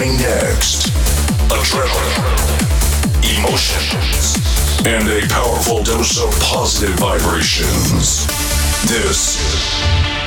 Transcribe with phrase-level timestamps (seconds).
[0.00, 0.86] coming next.
[1.50, 2.38] Adrenaline,
[3.38, 4.38] emotions,
[4.86, 8.26] and a powerful dose of positive vibrations.
[8.88, 9.38] This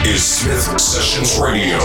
[0.06, 1.80] is Smith Sessions Radio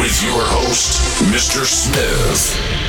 [0.00, 1.66] with your host, Mr.
[1.66, 2.83] Smith.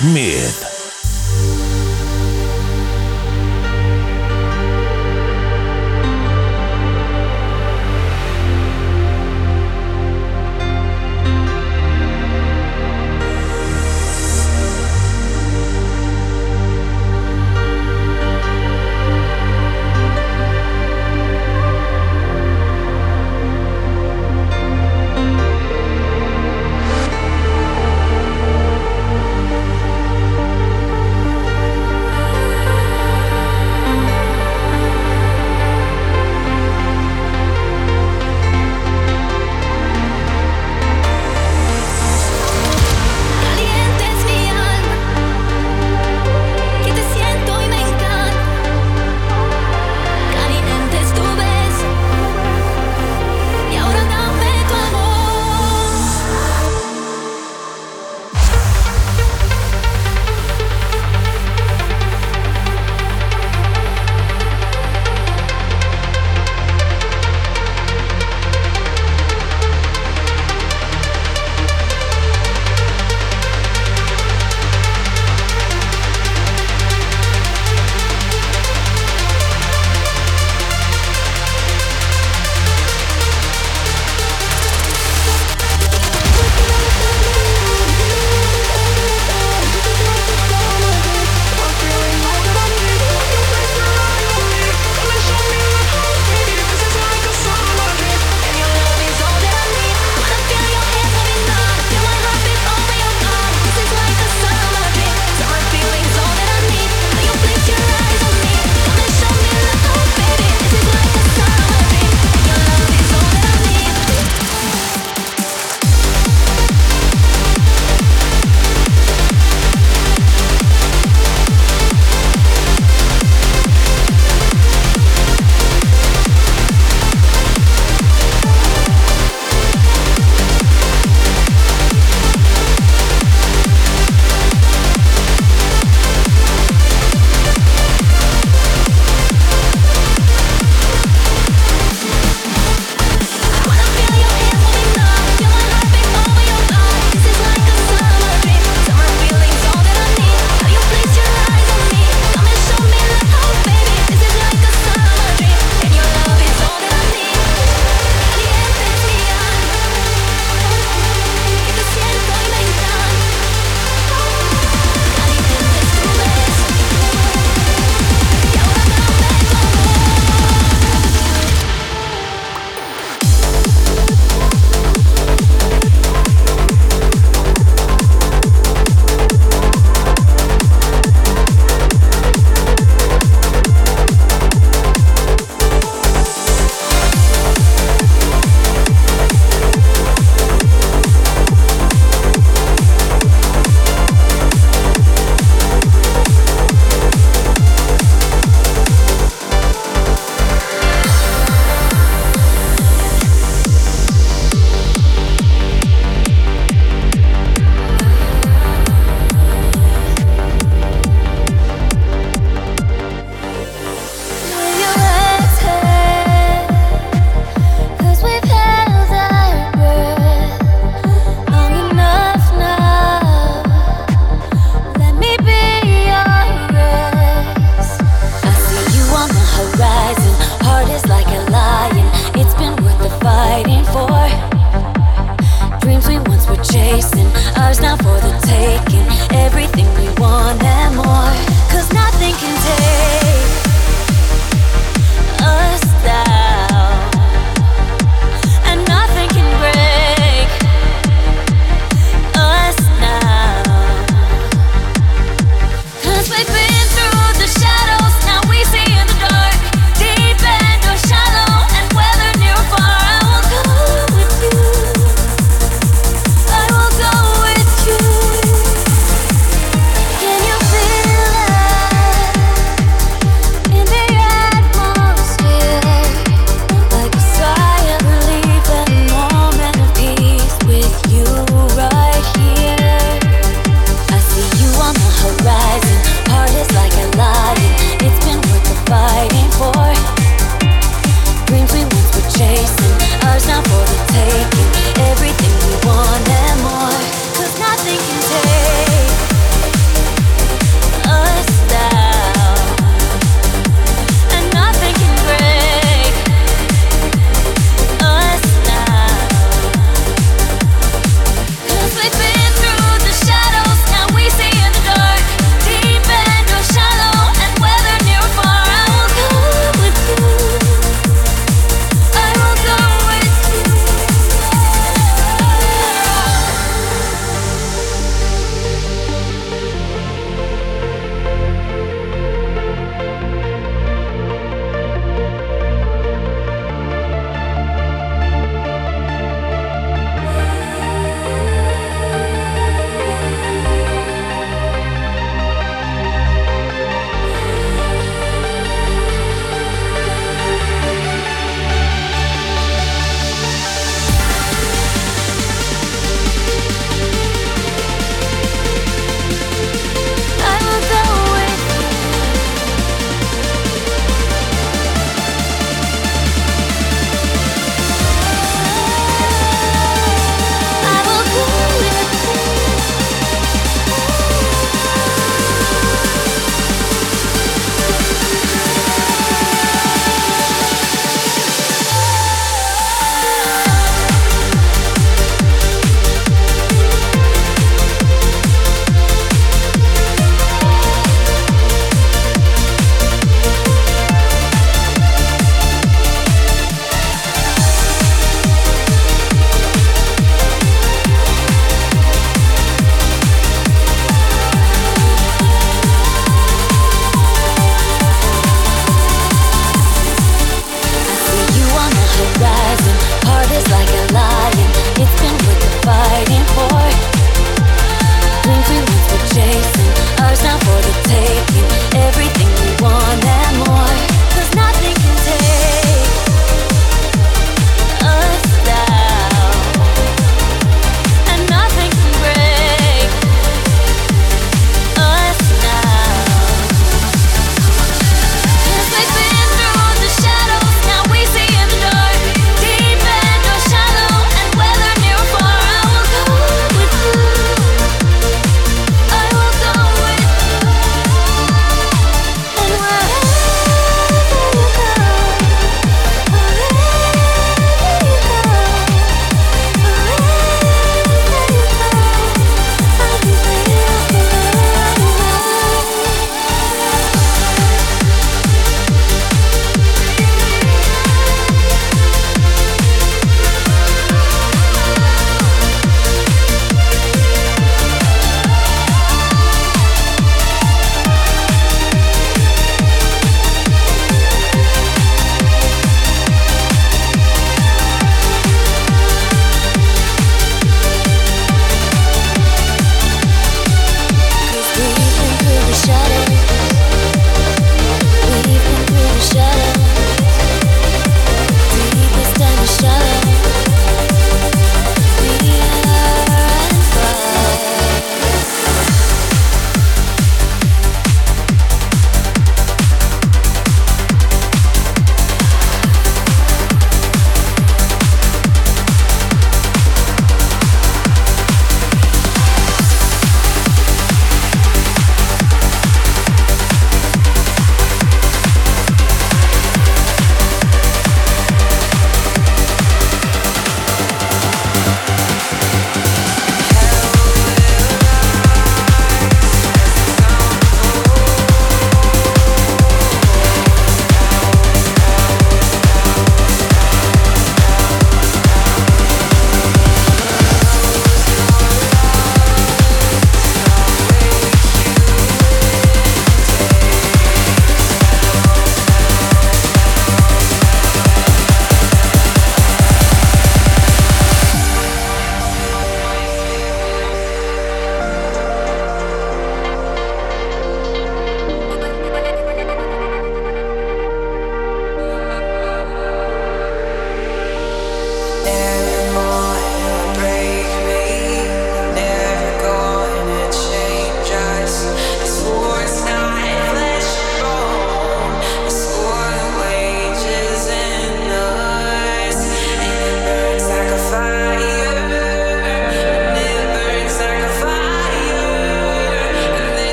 [0.00, 0.35] Mr.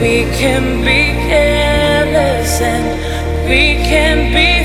[0.00, 2.86] we can be careless and
[3.46, 4.59] we can be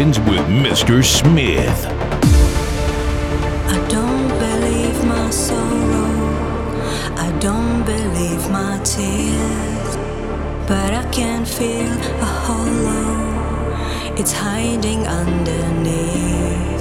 [0.00, 1.04] Sessions with Mr.
[1.04, 1.86] Smith.
[3.68, 6.14] I don't believe my sorrow,
[7.18, 9.96] I don't believe my tears,
[10.66, 11.92] but I can feel
[12.28, 16.80] a hollow, it's hiding underneath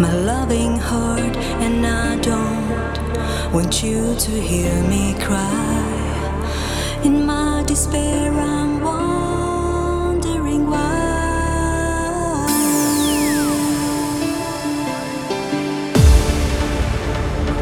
[0.00, 7.00] my loving heart, and I don't want you to hear me cry.
[7.04, 9.41] In my despair, I'm wondering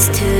[0.00, 0.39] last words